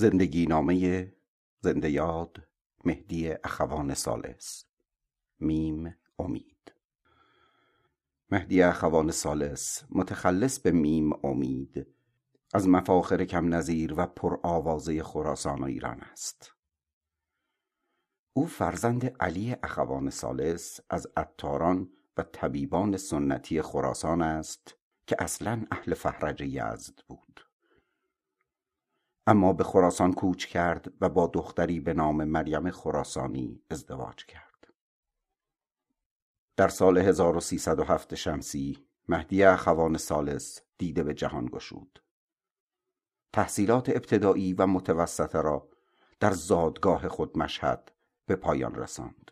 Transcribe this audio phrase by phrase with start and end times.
[0.00, 1.12] زندگی نامه
[1.60, 2.36] زنده یاد
[2.84, 4.64] مهدی اخوان سالس
[5.40, 6.72] میم امید.
[8.30, 11.86] مهدی اخوان سالس متخلص به میم امید.
[12.54, 16.52] از مفاخر کم نظیر و پر آوازه خراسان و ایران است.
[18.32, 24.74] او فرزند علی اخوان سالس از عطاران و طبیبان سنتی خراسان است
[25.06, 27.47] که اصلا اهل فهرج یزد بود.
[29.28, 34.66] اما به خراسان کوچ کرد و با دختری به نام مریم خراسانی ازدواج کرد.
[36.56, 42.02] در سال 1307 شمسی مهدی اخوان سالس دیده به جهان گشود.
[43.32, 45.68] تحصیلات ابتدایی و متوسطه را
[46.20, 47.92] در زادگاه خود مشهد
[48.26, 49.30] به پایان رساند.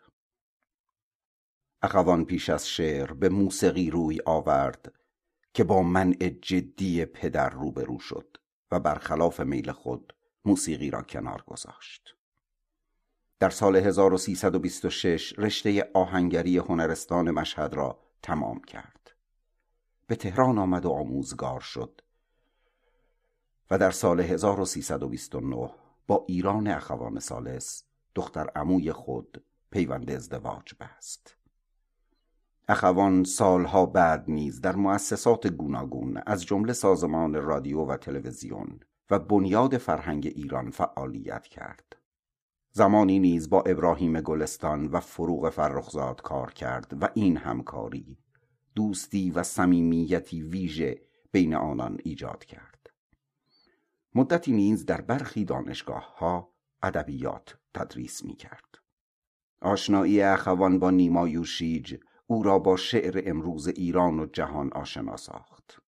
[1.83, 4.95] اخوان پیش از شعر به موسیقی روی آورد
[5.55, 8.37] که با منع جدی پدر روبرو شد.
[8.71, 10.15] و برخلاف میل خود
[10.45, 12.17] موسیقی را کنار گذاشت.
[13.39, 19.11] در سال 1326 رشته آهنگری هنرستان مشهد را تمام کرد.
[20.07, 22.03] به تهران آمد و آموزگار شد
[23.71, 25.71] و در سال 1329
[26.07, 31.37] با ایران اخوان سالس دختر عموی خود پیوند ازدواج بست.
[32.69, 39.77] اخوان سالها بعد نیز در مؤسسات گوناگون از جمله سازمان رادیو و تلویزیون و بنیاد
[39.77, 41.97] فرهنگ ایران فعالیت کرد.
[42.73, 48.19] زمانی نیز با ابراهیم گلستان و فروغ فرخزاد کار کرد و این همکاری
[48.75, 51.01] دوستی و صمیمیتی ویژه
[51.33, 52.91] بین آنان ایجاد کرد.
[54.15, 58.79] مدتی نیز در برخی دانشگاه ها ادبیات تدریس می کرد
[59.61, 65.83] آشنایی اخوان با نیما یوشیج او را با شعر امروز ایران و جهان آشنا ساخت.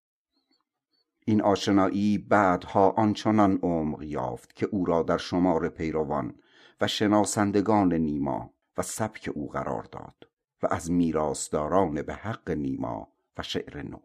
[1.26, 6.36] این آشنایی بعدها آنچنان عمق یافت که او را در شمار پیروان
[6.82, 10.16] و شناسندگان نیما و سبک او قرار داد
[10.64, 14.00] و از میراثداران به حق نیما و شعر نو.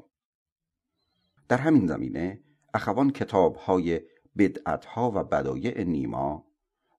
[1.48, 2.40] در همین زمینه
[2.74, 4.00] اخوان کتابهای
[4.38, 6.46] بدعتها و بدایع نیما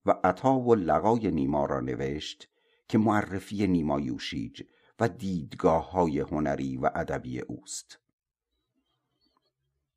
[0.05, 2.49] و عطا و لقای نیما را نوشت
[2.87, 4.63] که معرفی نیما یوشیج
[5.01, 7.99] و دیدگاه های هنری و ادبی اوست.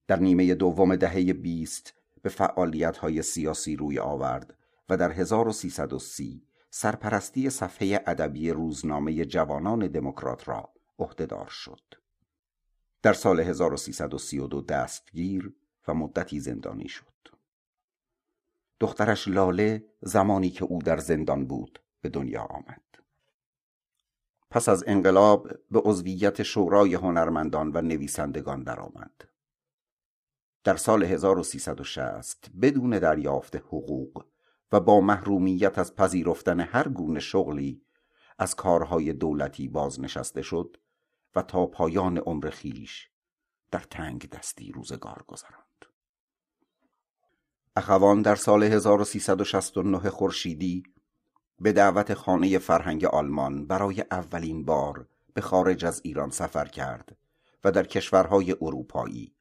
[0.06, 7.50] در نیمه دوم دهه بیست به فعالیت های سیاسی روی آورد و در 1330 سرپرستی
[7.50, 11.82] صفحه ادبی روزنامه جوانان دموکرات را عهدهدار شد.
[13.02, 15.54] در سال 1332 دستگیر
[15.88, 17.04] و مدتی زندانی شد.
[18.80, 23.03] دخترش لاله زمانی که او در زندان بود به دنیا آمد.
[24.54, 29.28] پس از انقلاب به عضویت شورای هنرمندان و نویسندگان درآمد.
[30.64, 34.24] در سال 1360 بدون دریافت حقوق
[34.72, 37.82] و با محرومیت از پذیرفتن هر گونه شغلی
[38.38, 40.76] از کارهای دولتی بازنشسته شد
[41.34, 43.10] و تا پایان عمر خیش
[43.70, 45.84] در تنگ دستی روزگار گذراند.
[47.76, 50.82] اخوان در سال 1369 خورشیدی
[51.60, 57.16] به دعوت خانه فرهنگ آلمان برای اولین بار به خارج از ایران سفر کرد
[57.64, 59.32] و در کشورهای اروپایی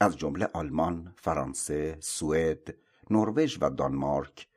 [0.00, 2.74] از جمله آلمان، فرانسه، سوئد،
[3.10, 4.48] نروژ و دانمارک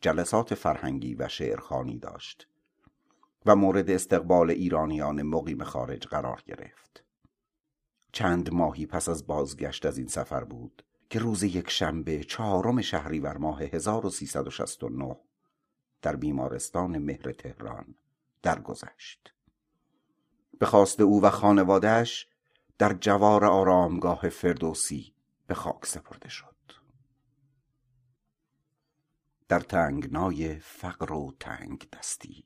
[0.00, 2.48] جلسات فرهنگی و شعرخانی داشت
[3.46, 7.04] و مورد استقبال ایرانیان مقیم خارج قرار گرفت.
[8.12, 13.36] چند ماهی پس از بازگشت از این سفر بود که روز یک شنبه چهارم شهریور
[13.36, 15.16] ماه 1369
[16.04, 17.94] در بیمارستان مهر تهران
[18.42, 19.34] درگذشت.
[20.58, 22.28] به خواست او و خانوادهش
[22.78, 25.14] در جوار آرامگاه فردوسی
[25.46, 26.54] به خاک سپرده شد.
[29.48, 32.44] در تنگنای فقر و تنگ دستی.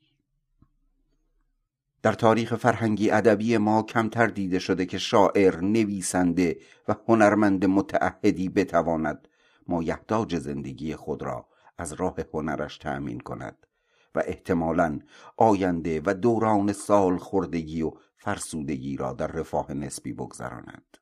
[2.01, 9.27] در تاریخ فرهنگی ادبی ما کمتر دیده شده که شاعر نویسنده و هنرمند متعهدی بتواند
[9.67, 11.48] مایحتاج زندگی خود را
[11.79, 13.67] از راه هنرش تأمین کند
[14.15, 14.99] و احتمالا
[15.37, 20.97] آینده و دوران سال خوردگی و فرسودگی را در رفاه نسبی بگذراند.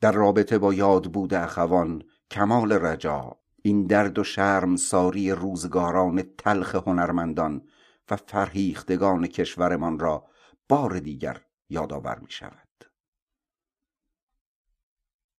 [0.00, 6.74] در رابطه با یاد بوده اخوان کمال رجا این درد و شرم ساری روزگاران تلخ
[6.74, 7.68] هنرمندان
[8.10, 10.26] و فرهیختگان کشورمان را
[10.68, 12.61] بار دیگر یادآور می شود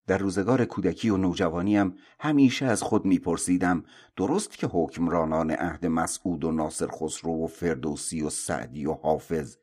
[0.07, 3.83] در روزگار کودکی و نوجوانیم همیشه از خود میپرسیدم
[4.15, 9.57] درست که حکمرانان عهد مسعود و ناصر خسرو و فردوسی و سعدی و حافظ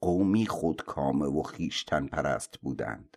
[0.00, 3.16] قومی خودکامه و خیشتن پرست بودند.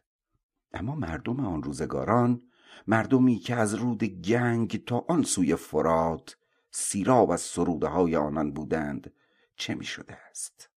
[0.74, 2.42] اما مردم آن روزگاران
[2.88, 6.38] مردمی که از رود گنگ تا آن سوی فرات
[6.72, 9.14] سیراب از سروده های آنان بودند
[9.56, 10.70] چه می شده است؟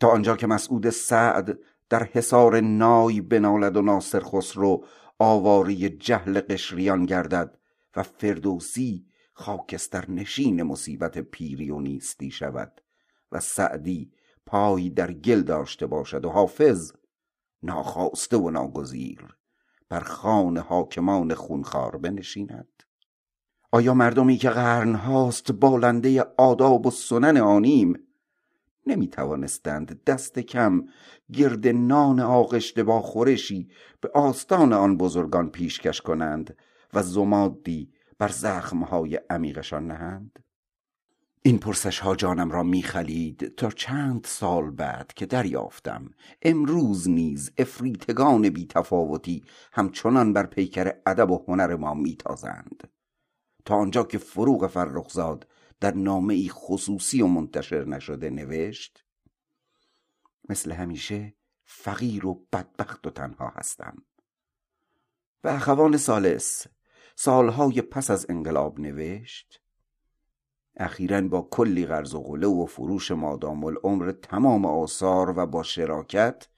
[0.00, 1.58] تا آنجا که مسعود سعد
[1.90, 4.84] در حصار نای بنالد و ناصر خسرو
[5.18, 7.58] آواره جهل قشریان گردد
[7.96, 12.80] و فردوسی خاکستر نشین مصیبت پیری و نیستی شود
[13.32, 14.12] و سعدی
[14.46, 16.92] پای در گل داشته باشد و حافظ
[17.62, 19.36] ناخواسته و ناگزیر
[19.88, 22.82] بر خان حاکمان خونخوار بنشیند.
[23.72, 28.07] آیا مردمی که قرنهاست بالنده آداب و سنن آنیم
[28.88, 30.82] نمی توانستند دست کم
[31.32, 33.68] گرد نان آغشته با خورشی
[34.00, 36.56] به آستان آن بزرگان پیشکش کنند
[36.94, 40.38] و زمادی بر زخمهای عمیقشان نهند.
[41.42, 46.10] این پرسش ها جانم را میخلید تا چند سال بعد که دریافتم.
[46.42, 52.88] امروز نیز افریتگان بی تفاوتی همچنان بر پیکر ادب و هنر ما میتازند.
[53.64, 55.46] تا آنجا که فروغ فرخزاد
[55.80, 59.04] در نامه ای خصوصی و منتشر نشده نوشت
[60.48, 61.34] مثل همیشه
[61.64, 64.02] فقیر و بدبخت و تنها هستم.
[65.44, 66.66] و اخوان سالس
[67.16, 69.62] سالهای پس از انقلاب نوشت
[70.76, 76.48] اخیرا با کلی قرض و قله و فروش مادام العمر تمام آثار و با شراکت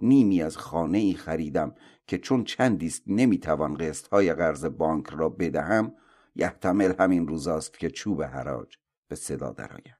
[0.00, 1.74] نیمی از خانه ای خریدم
[2.06, 5.94] که چون چندیست نمی‌توان قسط های قرض بانک را بدهم
[6.34, 8.76] یحتمل همین روزاست که چوب حراج
[9.08, 9.94] به صدا درآید.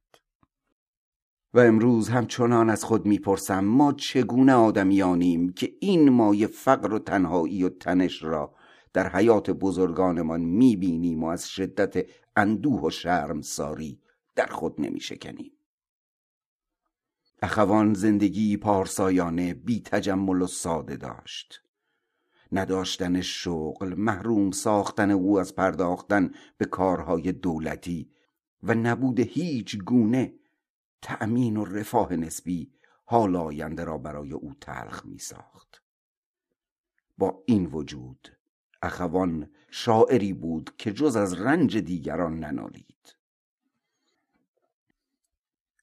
[1.54, 7.64] و امروز همچنان از خود می‌پرسم ما چگونه آدمیانیم که این مایه فقر و تنهایی
[7.64, 8.54] و تنش را
[8.92, 14.00] در حیات بزرگانمان می‌بینیم و از شدت اندوه و شرم ساری
[14.34, 15.52] در خود نمیشکنیم؟
[17.42, 21.63] اخوان زندگی پارسایانه بی تجمل و ساده داشت.
[22.54, 28.10] نداشتن شغل محروم ساختن او از پرداختن به کارهای دولتی
[28.62, 30.34] و نبود هیچ گونه
[31.02, 32.72] تأمین و رفاه نسبی
[33.04, 35.82] حال آینده را برای او تلخ می ساخت.
[37.18, 38.36] با این وجود
[38.82, 43.16] اخوان شاعری بود که جز از رنج دیگران ننالید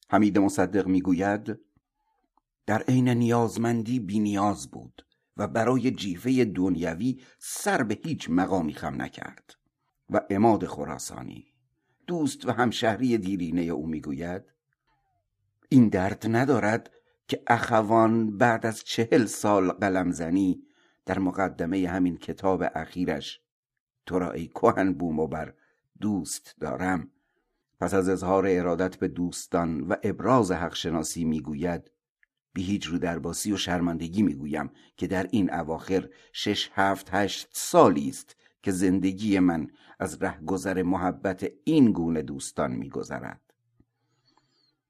[0.10, 1.60] حمید مصدق می‌گوید
[2.66, 5.06] در عین نیازمندی بی نیاز بود
[5.38, 9.56] و برای جیفه دنیوی سر به هیچ مقامی خم نکرد.
[10.12, 11.54] و اماد خراسانی
[12.08, 14.44] دوست و همشهری دیرینه او می‌گوید
[15.70, 16.92] این درد ندارد
[17.28, 20.64] که اخوان بعد از چهل سال قلمزنی
[21.06, 23.42] در مقدمه همین کتاب اخیرش
[24.06, 25.54] تو را ای کهن بوم و بر
[26.02, 27.12] دوست دارم.
[27.80, 31.92] پس از اظهار ارادت به دوستان و ابراز حق شناسی می‌گوید
[32.54, 38.10] بی هیچ رو درباسی و شرمندگی می‌گویم که در این اواخر شش هفت هشت سالی
[38.10, 39.68] است که زندگی من
[40.00, 43.42] از رهگذر محبت این گونه دوستان میگذرد.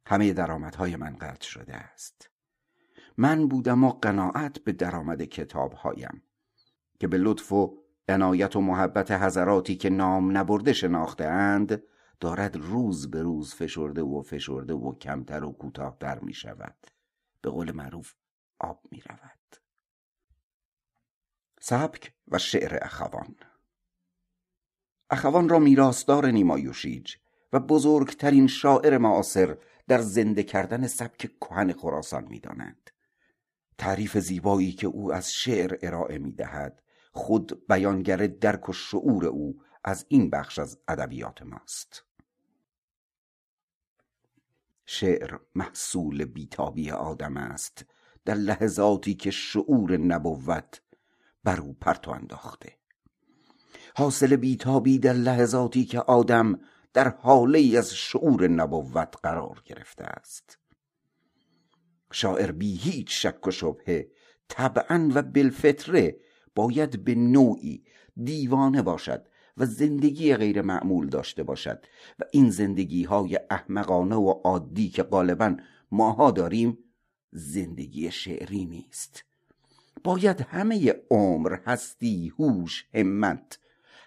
[0.06, 2.30] همه درآمدهای من قطع شده است.
[3.18, 6.24] من بودم و قناعت به درآمد کتابهایم
[7.00, 7.78] که به لطف و
[8.08, 11.84] عنایت و محبت حضراتی که نام نبرده شناخته اند
[12.20, 16.76] دارد روز به روز فشرده و فشرده و کمتر و کوتاهتر می شود
[17.42, 18.14] به قول معروف
[18.60, 19.58] آب می رود
[21.60, 23.36] سبک و شعر اخوان.
[25.10, 27.16] اخوان را میراثدار نیمایوشیج
[27.54, 32.90] و بزرگترین شاعر معاصر در زنده کردن سبک کهن خراسان می‌دانند.
[33.78, 39.62] تعریف زیبایی که او از شعر ارائه می دهد خود بیانگر درک و شعور او
[39.84, 42.06] از این بخش از ادبیات ماست.
[44.86, 47.86] شعر محصول بیتابی آدم است
[48.26, 50.82] در لحظاتی که شعور نبوت
[51.44, 52.78] بر او پرتو انداخته.
[53.96, 56.60] حاصل بیتابی در لحظاتی که آدم
[56.94, 60.60] در حاله از شعور نبوت قرار گرفته است.
[62.12, 64.12] شاعر بی هیچ شک و شبهه
[64.48, 66.18] طبعا و بالفطره
[66.56, 67.84] باید به نوعی
[68.24, 69.28] دیوانه باشد
[69.62, 71.86] و زندگی غیر معمول داشته باشد
[72.20, 75.58] و این زندگی های احمقانه و عادی که غالبا
[75.92, 76.78] ماها داریم
[77.32, 79.24] زندگی شعری نیست.
[80.04, 83.60] باید همه عمر هستی هوش همت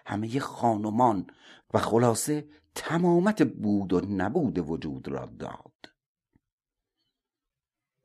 [0.05, 1.27] همه خانمان
[1.73, 5.71] و خلاصه تمامت بود و نبود وجود را داد.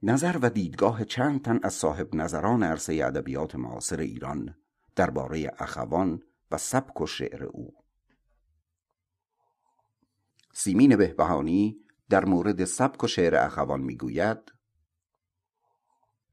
[0.02, 4.54] نظر و دیدگاه چند تن از صاحب نظران عرصه ادبیات معاصر ایران
[4.96, 7.74] درباره اخوان و سبک و شعر او
[10.52, 11.76] سیمین بهبهانی
[12.08, 14.52] در مورد سبک و شعر اخوان می‌گوید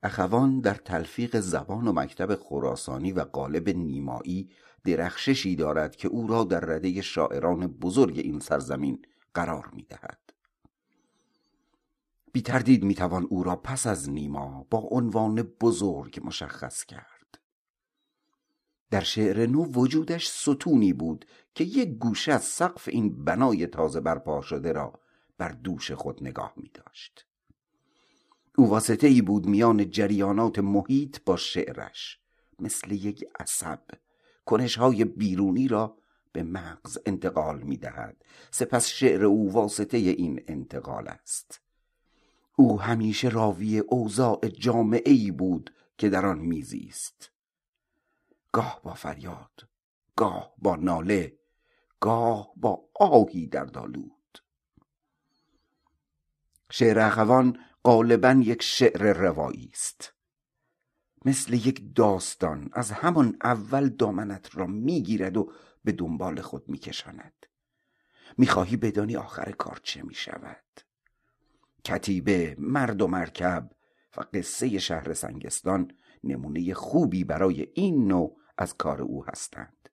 [0.04, 4.50] اخوان در تلفیق زبان و مکتب خراسانی و قالب نیمایی
[4.84, 10.20] درخششی دارد که او را در رده شاعران بزرگ این سرزمین قرار می دهد.
[12.34, 17.17] بی تردید می توان او را پس از نیما با عنوان بزرگ مشخص کرد.
[18.90, 21.26] در شعر نو وجودش ستونی بود
[21.56, 25.00] که یک گوشه از سقف این بنای تازه برپا شده را
[25.38, 27.26] بر دوش خود نگاه می داشت.
[28.58, 32.20] او واسطه ای بود میان جریانات محیط با شعرش
[32.60, 33.82] مثل یک عصب.
[34.46, 35.98] کنشهای بیرونی را
[36.32, 38.24] به مغز انتقال می دهد.
[38.52, 41.62] سپس شعر او واسطه این انتقال است.
[42.56, 47.32] او همیشه راوی اوضاع جامعه ای بود که در آن میزیست
[48.52, 49.68] گاه با فریاد
[50.16, 51.38] گاه با ناله
[52.00, 54.44] گاه با آهی در دالود.
[56.72, 60.14] شعر اخوان غالبا یک شعر روایی است.
[61.26, 65.52] مثل یک داستان از همان اول دامنت را می‌گیرد و
[65.84, 67.46] به دنبال خود میکشاند.
[68.38, 70.64] می‌خواهی بدانی آخر کار چه می‌شود.
[71.84, 73.72] کتیبه مرد و مرکب
[74.18, 75.92] و قصه شهر سنگستان
[76.28, 79.90] نمونه خوبی برای این نوع از کار او هستند.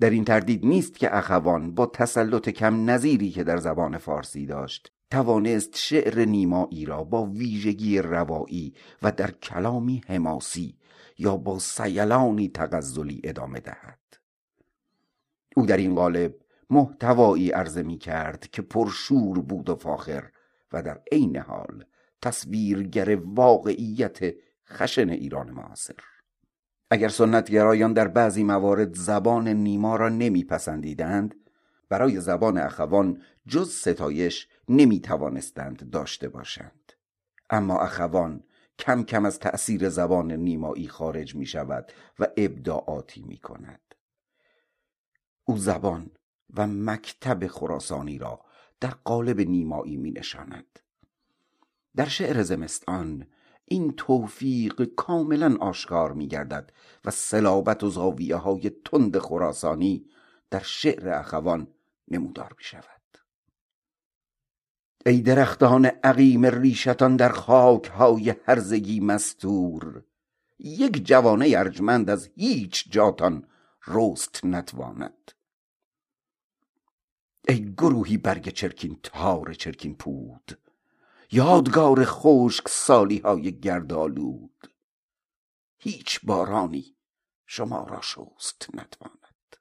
[0.00, 4.92] در این تردید نیست که اخوان با تسلط کم نظیری که در زبان فارسی داشت
[5.10, 10.78] توانست شعر نیمایی را با ویژگی روایی و در کلامی حماسی
[11.18, 13.98] یا با سیلانی تغزلی ادامه دهد.
[15.56, 16.34] او در این قالب
[16.70, 20.30] محتوایی عرضه می کرد که پرشور بود و فاخر
[20.72, 21.84] و در عین حال
[22.22, 24.34] تصویرگر واقعیت
[24.68, 25.94] خشن ایران معاصر.
[26.90, 31.34] اگر سنتگرایان در بعضی موارد زبان نیما را نمیپسندیدند
[31.88, 36.92] برای زبان اخوان جز ستایش نمی توانستند داشته باشند.
[37.50, 38.44] اما اخوان
[38.78, 43.94] کم کم از تأثیر زبان نیمایی خارج می شود و ابداعاتی می کند
[45.44, 46.10] او زبان
[46.56, 48.40] و مکتب خراسانی را
[48.80, 50.78] در قالب نیمایی می نشاند
[51.96, 53.26] در شعر زمستان
[53.64, 56.72] این توفیق کاملا آشکار می گردد
[57.04, 60.06] و سلابت و زاویه های تند خراسانی
[60.50, 61.68] در شعر اخوان
[62.08, 62.96] نمودار می شود
[65.06, 70.02] ای درختان عقیم ریشتان در خاک های هرزگی مستور
[70.58, 73.46] یک جوانه ارجمند از هیچ جاتان
[73.86, 75.32] رست نتواند.
[77.48, 80.58] ای گروهی برگ چرکین تار چرکین پود
[81.32, 84.72] یادگار خشک سالی های گردالود
[85.78, 86.96] هیچ بارانی
[87.46, 89.56] شما را شست نتواند.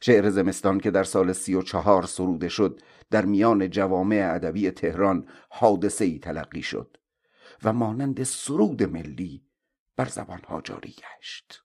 [0.00, 5.28] شعر زمستان که در سال سی و چهار سروده شد در میان جوامع ادبی تهران
[5.50, 6.96] حادثه ای تلقی شد
[7.62, 9.44] و مانند سرود ملی
[9.96, 11.64] بر زبانها جاری گشت.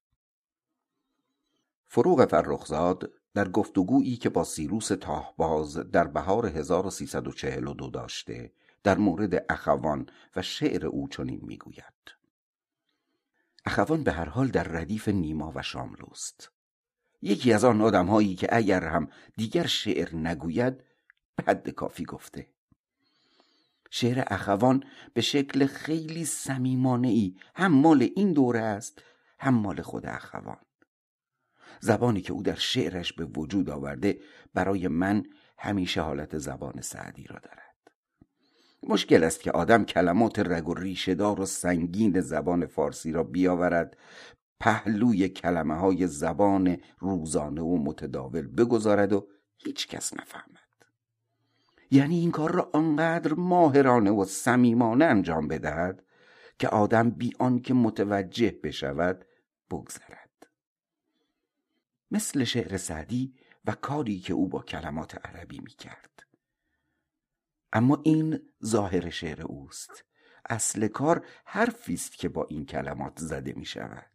[1.88, 8.52] فروغ فرخزاد در گفتگویی که با سیروس تاهباز در بهار 1342 داشته
[8.84, 12.16] در مورد اخوان و شعر او چنین می‌گوید.
[13.66, 16.52] اخوان به هر حال در ردیف نیما و شاملوست.
[17.22, 20.84] یکی از آن آدم هایی که اگر هم دیگر شعر نگوید
[21.36, 22.48] به حد کافی گفته.
[23.90, 29.02] شعر اخوان به شکل خیلی سمیمانه ای هم مال این دوره است
[29.40, 30.65] هم مال خود اخوان.
[31.80, 34.20] زبانی که او در شعرش به وجود آورده
[34.54, 35.24] برای من
[35.58, 37.66] همیشه حالت زبان سعدی را دارد.
[38.84, 43.98] مشکل است که آدم کلمات رگ و ریشهدار و سنگین زبان فارسی را بیاورد
[44.60, 49.28] پهلوی کلمه های زبان روزانه و متداول بگذارد و
[49.58, 50.60] هیچ کس نفهمد.
[51.92, 56.04] یعنی این کار را آنقدر ماهرانه و صمیمانه انجام بدهد
[56.60, 59.26] که آدم بی آنکه متوجه بشود
[59.72, 60.25] بگذرد.
[62.12, 63.34] مثل شعر سعدی
[63.66, 66.26] و کاری که او با کلمات عربی می کرد
[67.74, 70.06] اما این ظاهر شعر اوست.
[70.50, 74.12] اصل کار حرفی است که با این کلمات زده می شود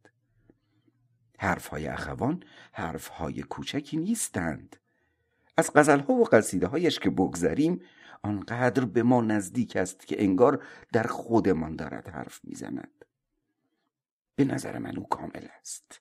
[1.38, 4.76] حرفهای اخوان حرفهای کوچکی نیستند.
[5.56, 7.82] از غزلها و قصیده هایش که بگذریم
[8.23, 13.04] آنقدر به ما نزدیک است که انگار در خودمان دارد حرف می‌زند.
[14.37, 16.00] به نظر من او کامل است.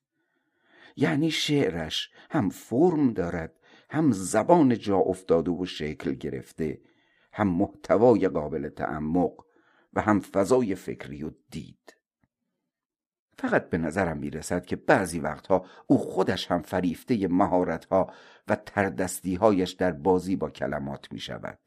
[1.02, 6.82] یعنی شعرش هم فرم دارد هم زبان جا افتاده و شکل گرفته
[7.34, 9.46] هم محتوای قابل تعمق
[9.94, 11.96] و هم فضای فکری و دید
[13.38, 18.14] فقط به نظرم می‌رسد که بعضی وقتها او خودش هم فریفته مهارتها
[18.48, 21.60] و تردستیهایش در بازی با کلمات می شود.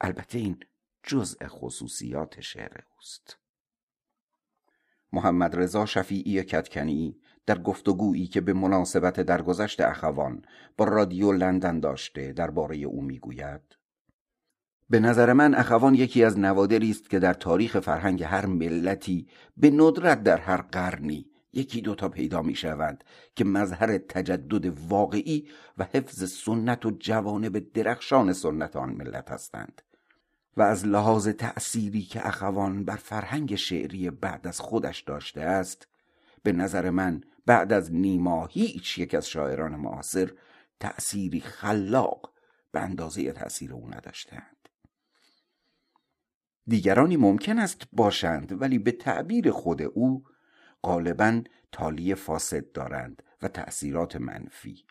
[0.00, 0.60] البته این
[1.02, 3.38] جزء خصوصیات شعر اوست
[5.12, 10.42] محمد رضا شفیعی کتکنی در گفتگویی که به مناسبت درگذشت اخوان
[10.76, 13.60] با رادیو لندن داشته درباره او می‌گوید
[14.90, 19.26] به نظر من اخوان یکی از نوادری است که در تاریخ فرهنگ هر ملتی
[19.56, 25.84] به ندرت در هر قرنی یکی دوتا پیدا می شوند که مظهر تجدد واقعی و
[25.84, 29.82] حفظ سنت و جوانب درخشان سنت آن ملت هستند
[30.56, 35.88] و از لحاظ تأثیری که اخوان بر فرهنگ شعری بعد از خودش داشته است
[36.42, 40.32] به نظر من بعد از نیما هیچ یک از شاعران معاصر
[40.80, 42.32] تأثیری خلاق
[42.72, 44.68] به اندازه تأثیر او نداشتند.
[46.66, 50.24] دیگرانی ممکن است باشند ولی به تعبیر خود او
[50.82, 54.84] غالبا تالی فاسد دارند و تأثیرات منفی.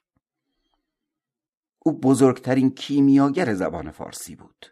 [1.80, 4.66] او بزرگترین کیمیاگر زبان فارسی بود.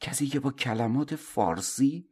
[0.00, 2.08] کسی که با کلمات فارسی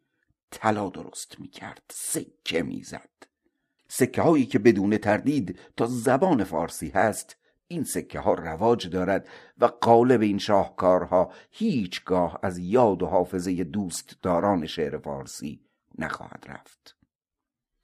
[0.51, 3.34] طلا درست می کرد سکه می‌زد.
[3.97, 7.37] سکه هایی که بدون تردید تا زبان فارسی هست
[7.69, 14.19] این سکه ها رواج دارد و قالب این شاهکارها هیچگاه از یاد و حافظه دوست
[14.23, 15.61] داران شعر فارسی
[15.99, 16.97] نخواهد رفت.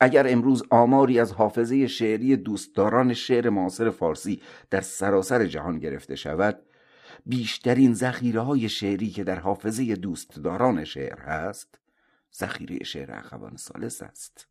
[0.00, 6.62] اگر امروز آماری از حافظه شعری دوستداران شعر معاصر فارسی در سراسر جهان گرفته شود
[7.26, 11.78] بیشترین ذخیره های شعری که در حافظه دوستداران شعر هست
[12.34, 14.49] ذخیره شعر اخوان سالس است.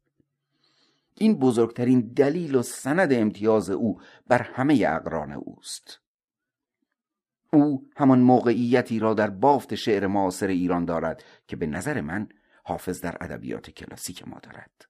[1.19, 5.99] این بزرگترین دلیل و سند امتیاز او بر همه اقران اوست.
[7.53, 12.29] او همان موقعیتی را در بافت شعر معاصر ایران دارد که به نظر من
[12.63, 14.85] حافظ در ادبیات کلاسیک ما دارد.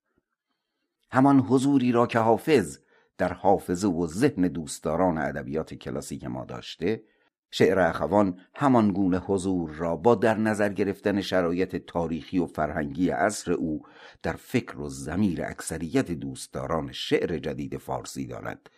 [1.12, 2.80] همان حضوری را که حافظ
[3.18, 7.04] در حافظه و ذهن دوستداران ادبیات کلاسیک ما داشته
[7.51, 13.51] شعر اخوان همان گونه حضور را با در نظر گرفتن شرایط تاریخی و فرهنگی عصر
[13.51, 13.82] او
[14.24, 18.69] در فکر و زمیر اکثریت دوستداران شعر جدید فارسی دارد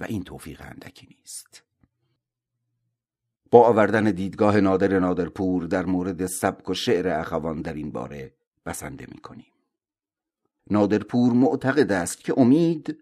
[0.00, 1.62] و این توفیق اندکی نیست.
[3.50, 8.32] با آوردن دیدگاه نادر نادرپور در مورد سبک و شعر اخوان در این باره
[8.66, 9.52] بسنده می کنیم
[10.70, 12.98] نادرپور معتقد است که امید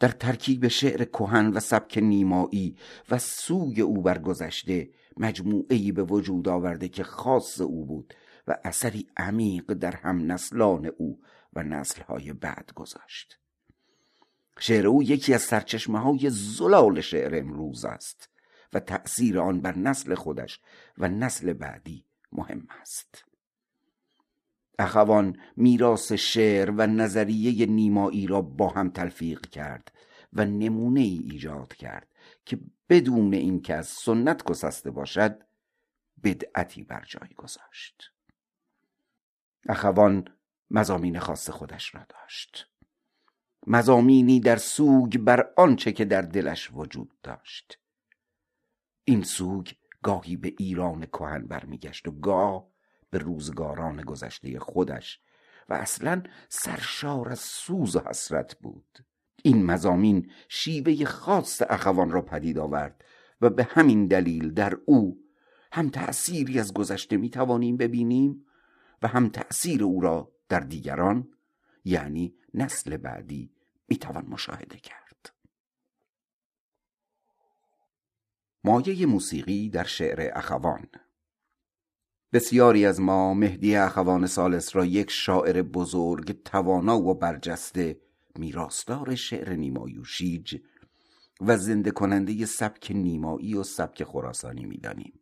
[0.00, 2.76] در ترکیب شعر کهن و سبک نیمایی
[3.10, 8.14] و سوی او برگذشته مجموعه به وجود آورده که خاص او بود
[8.48, 11.20] و اثری عمیق در هم نسلان او
[11.52, 13.38] و نسلهای بعد گذاشت.
[14.58, 18.28] شعر او یکی از سرچشمه های زلال شعر امروز است
[18.72, 20.60] و تأثیر آن بر نسل خودش
[20.98, 23.24] و نسل بعدی مهم است.
[24.78, 29.92] اخوان میراث شعر و نظریه نیمایی را با هم تلفیق کرد
[30.32, 32.08] و نمونه ای ایجاد کرد
[32.44, 35.42] که بدون اینکه از سنت گسسته باشد
[36.24, 38.12] بدعتی بر جای گذاشت.
[39.68, 40.28] اخوان
[40.70, 42.68] مزامین خاص خودش را داشت.
[43.66, 47.78] مزامینی در سوگ بر آنچه که در دلش وجود داشت.
[49.04, 52.68] این سوگ گاهی به ایران کهن برمیگشت و گاه
[53.16, 55.20] به روزگاران گذشته خودش
[55.68, 59.04] و اصلا سرشار از سوز و حسرت بود.
[59.42, 63.04] این مزامین شیوه خاص اخوان را پدید آورد
[63.40, 65.24] و به همین دلیل در او
[65.72, 68.46] هم تأثیری از گذشته می توانیم ببینیم
[69.02, 71.28] و هم تأثیر او را در دیگران
[71.84, 73.52] یعنی نسل بعدی
[73.88, 75.34] می توان مشاهده کرد.
[78.64, 80.86] مایه موسیقی در شعر اخوان
[82.32, 88.00] بسیاری از ما مهدی اخوان سالس را یک شاعر بزرگ توانا و برجسته
[88.38, 90.56] میراستار شعر نیمایوشیج
[91.40, 95.12] و زنده کننده سبک نیمایی و سبک خراسانی می‌دانیم.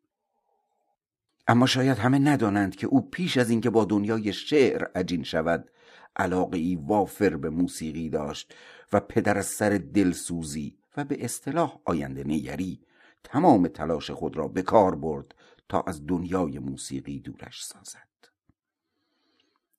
[1.49, 5.71] اما شاید همه ندانند که او پیش از اینکه با دنیای شعر عجین شود
[6.17, 8.55] علاقه ای وافر به موسیقی داشت
[8.93, 12.81] و پدر سر دلسوزی و به اصطلاح آینده نیری
[13.25, 15.35] تمام تلاش خود را به کار برد
[15.68, 18.09] تا از دنیای موسیقی دورش سازد.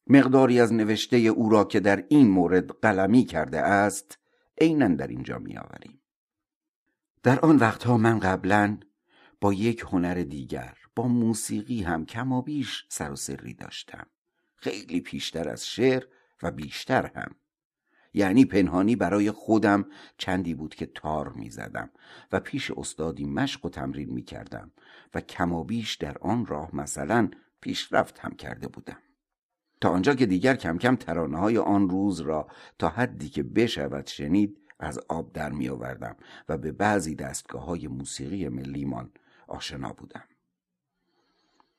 [0.08, 4.17] مقداری از نوشته او را که در این مورد قلمی کرده است
[4.62, 6.02] عینا در اینجا میآوریم.
[7.24, 8.78] در آن وقتها من قبلا
[9.41, 14.08] با یک هنر دیگر با موسیقی هم کم و بیش سر و سری داشتم.
[14.56, 16.04] خیلی پیشتر از شعر
[16.43, 17.36] و بیشتر هم
[18.15, 19.86] یعنی پنهانی برای خودم
[20.17, 21.89] چندی بود که تار می زدم
[22.32, 24.71] و پیش استادی مشق و تمرین می کردم
[25.13, 27.30] و کم و بیش در آن راه مثلا
[27.62, 28.97] پیشرفت هم کرده بودم.
[29.82, 32.47] تا آنجا که دیگر کم کم ترانه های آن روز را
[32.80, 36.15] تا حدی که بشود شنید از آب در می آوردم
[36.49, 39.12] و به بعضی دستگاه های موسیقی ملیمان
[39.47, 40.23] آشنا بودم.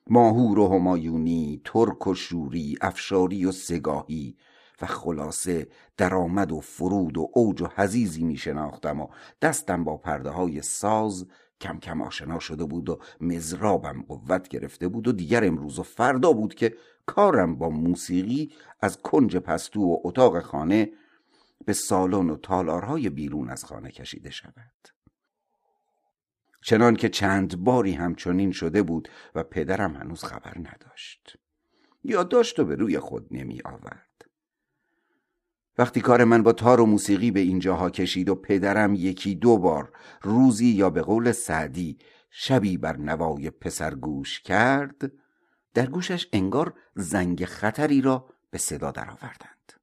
[0.09, 4.37] ماهور و همایونی ترک و شوری افشاری و سگاهی
[4.81, 9.07] و خلاصه درآمد و فرود و اوج و حزیزی می شناختم و
[9.41, 11.27] دستم با پرده های ساز
[11.61, 16.33] کم کم آشنا شده بود و مزرابم قوت گرفته بود و دیگر امروز و فردا
[16.33, 20.91] بود که کارم با موسیقی از کنج پستو و اتاق خانه
[21.65, 24.87] به سالن و تالارهای بیرون از خانه کشیده شود.
[26.61, 31.37] چنان که چند باری همچنین شده بود و پدرم هنوز خبر نداشت.
[32.03, 34.06] یا داشت و به روی خود نمی آورد.
[35.77, 39.91] وقتی کار من با تار و موسیقی به اینجاها کشید و پدرم یکی دو بار
[40.21, 41.97] روزی یا به قول سعدی
[42.29, 45.11] شبی بر نوای پسر گوش کرد
[45.73, 49.73] در گوشش انگار زنگ خطری را به صدا درآوردند.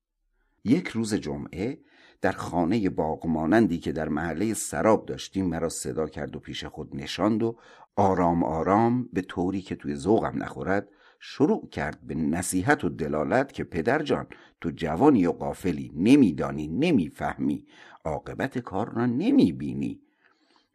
[0.65, 1.79] یک روز جمعه
[2.21, 6.97] در خانه باغ مانندی که در محله سراب داشتیم مرا صدا کرد و پیش خود
[6.97, 7.57] نشاند و
[7.97, 10.89] آرام آرام به طوری که توی ذوقم نخورد
[11.27, 14.27] شروع کرد به نصیحت و دلالت که پدر جان
[14.61, 17.67] تو جوانی و قافلی نمیدانی نمی‌فهمی.
[18.05, 20.01] عاقبت کار را نمی‌بینی.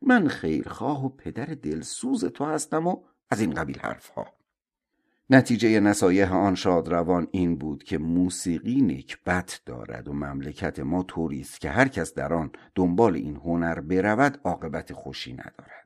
[0.02, 4.28] من خیرخواه و پدر دلسوز تو هستم و از این قبیل حرفها.
[5.30, 11.62] نتیجه نصایح آن شادروان این بود که موسیقی نکبت دارد و مملکت ما طوری است
[11.62, 15.79] که هر کس در آن دنبال این هنر برود عاقبت خوشی ندارد.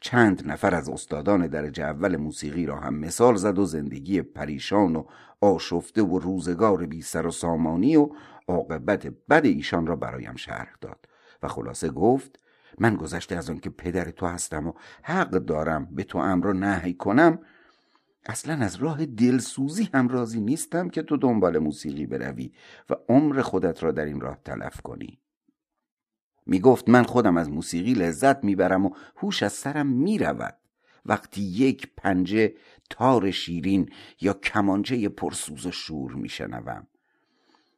[0.00, 5.04] چند نفر از استادان درجه اول موسیقی را هم مثال زد و زندگی پریشان و
[5.40, 8.08] آشفته و روزگار بی سر و سامانی و
[8.48, 11.08] عاقبت بد ایشان را برایم شرح داد.
[11.42, 12.40] و خلاصه گفت
[12.78, 16.94] من گذشته از آن که پدر تو هستم و حق دارم به تو امر نهی
[16.94, 17.38] کنم
[18.26, 22.52] اصلا از راه دلسوزی هم راضی نیستم که تو دنبال موسیقی بروی
[22.90, 25.20] و عمر خودت را در این راه تلف کنی.
[26.48, 30.56] می گفت من خودم از موسیقی لذت می‌برم و هوش از سرم می‌رود.
[31.06, 32.54] وقتی یک پنجه
[32.90, 36.86] تار شیرین یا کمانچه پرسوز و شور میشنوم.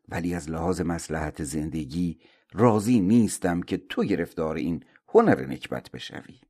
[0.09, 2.19] ولی از لحاظ مسلحت زندگی
[2.53, 6.41] راضی نیستم که تو گرفتار این هنر نکبت بشوی.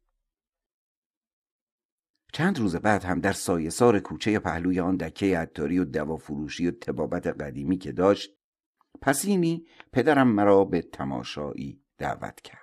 [2.33, 6.67] چند روز بعد هم در سایه سار کوچه پهلوی آن دکه عطاری و دوا فروشی
[6.67, 8.31] و تبابت قدیمی که داشت
[9.01, 12.61] پسینی پدرم مرا به تماشایی دعوت کرد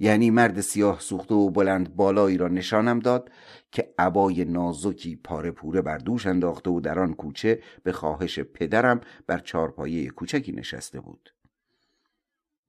[0.00, 3.30] یعنی مرد سیاه سوخته و بلند بالایی را نشانم داد
[3.72, 9.00] که عبای نازکی پاره پوره بر دوش انداخته و در آن کوچه به خواهش پدرم
[9.26, 11.34] بر چارپایه کوچکی نشسته بود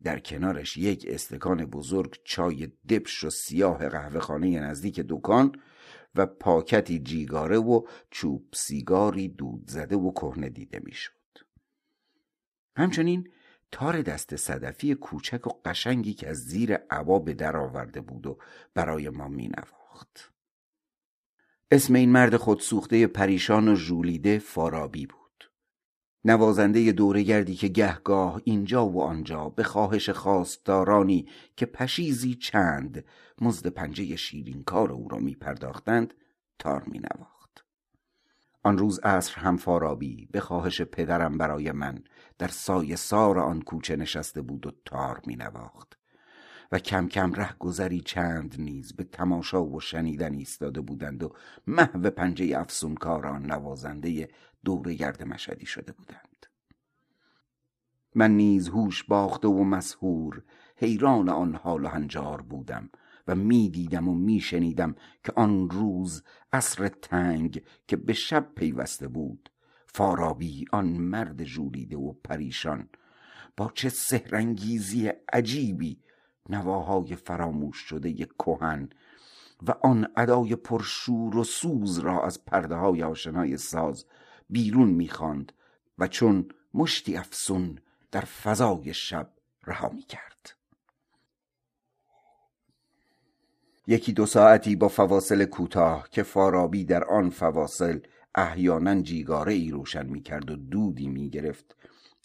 [0.04, 5.56] در کنارش یک استکان بزرگ چای دبش و سیاه قهوه خانه نزدیک دکان
[6.16, 11.12] و پاکتی جیگاره و چوب سیگاری دود زده و کهنه دیده می‌شد.
[12.76, 13.30] همچنین
[13.72, 18.38] تار دست صدفی کوچک و قشنگی که از زیر عبا به در آورده بود و
[18.74, 20.32] برای ما می نواخت.
[21.72, 25.20] اسم این مرد خودسوخته پریشان و ژولیده فارابی بود.
[26.26, 33.06] نوازنده دورگردی که گهگاه اینجا و آنجا به خواهش خواستارانی که پشیزی چند
[33.42, 36.14] مزد پنجه شیرین کار او را می پرداختند
[36.60, 37.39] تار می نواخت.
[38.64, 42.04] آن روز عصر هم فارابی به خواهش پدرم برای من
[42.38, 46.00] در سایه سار آن کوچه نشسته بود و تار می نواخت.
[46.72, 51.34] و کم کم ره گذری چند نیز به تماشا و شنیدن ایستاده بودند و
[51.68, 54.28] محو پنجه افسونکار آن نوازنده
[54.66, 56.46] دور گرد مشهدی شده بودند.
[58.16, 60.44] من نیز هوش باخته و مسهور
[60.76, 62.90] حیران آن حال و هنجار بودم.
[63.30, 69.50] و می‌دیدم و میشنیدم که آن روز عصر تنگ که به شب پیوسته بود.
[69.88, 72.90] فارابی آن مرد ژولیده و پریشان.
[73.58, 76.00] با چه سهرنگیزی عجیبی
[76.50, 78.90] نواهای فراموش شده کهن
[79.68, 84.06] و آن ادای پرشور و سوز را از پرده های آشنای ساز
[84.50, 85.52] بیرون می‌خواند
[85.98, 87.80] و چون مشتی افسون
[88.12, 89.32] در فضای شب
[89.66, 90.59] رها می‌کرد.
[93.90, 98.00] یکی دو ساعتی با فواصل کوتاه که فارابی در آن فواصل
[98.36, 101.76] احیانا جیگاره ای روشن می‌کرد و دودی می‌گرفت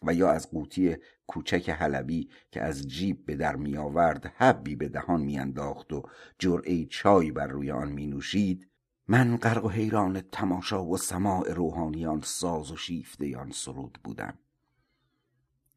[0.02, 0.96] و یا از قوطی
[1.26, 6.02] کوچک حلبی که از جیب به در می آورد حبی به دهان میانداخت و
[6.38, 8.68] جرعه چای بر روی آن می نوشید
[9.08, 14.38] من غرق و حیران تماشا و سماع روحانیان ساز و شیفته آن سرود بودم.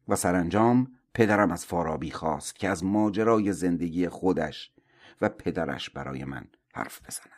[0.08, 4.72] و سرانجام پدرم از فارابی خواست که از ماجرای زندگی خودش
[5.20, 7.32] و پدرش برای من حرف بزند.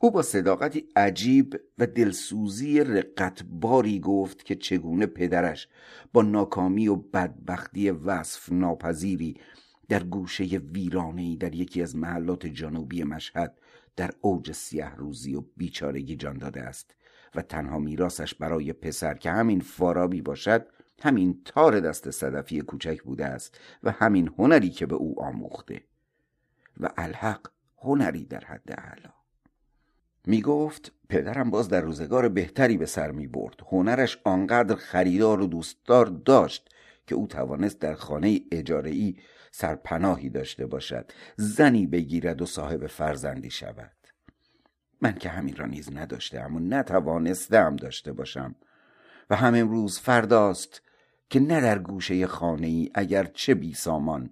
[0.00, 5.68] او با صداقتی عجیب و دلسوزی رقتباری گفت که چگونه پدرش
[6.12, 9.40] با ناکامی و بدبختی وصف ناپذیری
[9.88, 13.58] در گوشه ویرانهای در یکی از محلات جنوبی مشهد
[13.96, 16.94] در اوج سیه روزی و بیچارگی جان داده است
[17.34, 20.66] و تنها میراسش برای پسر که همین فارابی باشد
[21.02, 25.82] همین تار دست صدفی کوچک بوده است و همین هنری که به او آموخته.
[26.80, 27.46] و الحق
[27.78, 29.10] هنری در حد اعلا
[30.26, 35.46] می گفت پدرم باز در روزگار بهتری به سر می برد هنرش آنقدر خریدار و
[35.46, 36.68] دوستدار داشت
[37.06, 39.16] که او توانست در خانه اجارهی
[39.50, 43.92] سرپناهی داشته باشد زنی بگیرد و صاحب فرزندی شود.
[45.00, 48.54] من که همین را نیز نداشتم و نتوانستم داشته باشم.
[49.30, 50.82] و هم امروز فرداست
[51.30, 54.30] که نه در گوشه خانه ای اگر چه بی سامان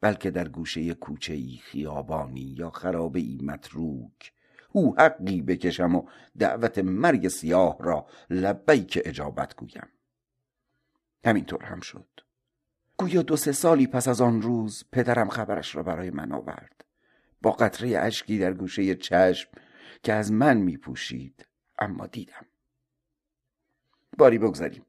[0.00, 4.32] بلکه در گوشه کوچه ای خیابانی یا خرابه ای متروک.
[4.72, 6.08] او حقی بکشم و
[6.38, 8.06] دعوت مرگ سیاه را
[8.88, 9.88] که اجابت گویم.
[11.24, 12.08] همینطور هم شد.
[12.96, 16.84] گویا دو سه سالی پس از آن روز پدرم خبرش را برای من آورد.
[17.42, 19.50] با قطره اشکی در گوشه چشم
[20.02, 21.46] که از من می پوشید
[21.78, 22.46] اما دیدم.
[24.18, 24.86] باری بگذاریم.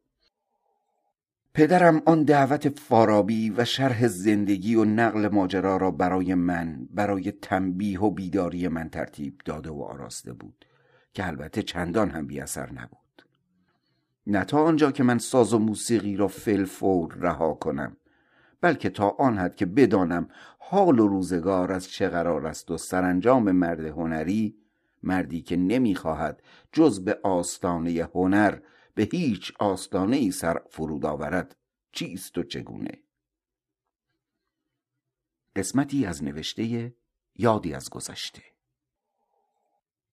[1.53, 8.01] پدرم آن دعوت فارابی و شرح زندگی و نقل ماجرا را برای من برای تنبیه
[8.01, 10.65] و بیداری من ترتیب داده و آراسته بود
[11.13, 13.25] که البته چندان هم بی اثر نبود.
[14.27, 17.97] نه تا آنجا که من ساز و موسیقی را فور رها کنم
[18.61, 20.27] بلکه تا آن حد که بدانم
[20.59, 24.55] حال و روزگار از چه قرار است و سرانجام مرد هنری
[25.03, 28.57] مردی که نمی‌خواهد جز به آستانه هنر
[28.95, 31.57] به هیچ آستانه ای سر فرود آورد.
[31.91, 33.03] چیست و چگونه؟
[35.55, 36.95] قسمتی از نوشته
[37.35, 38.50] یادی از گذشته.